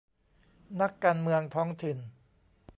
[0.81, 1.97] นักการเมืองท้องถิ่น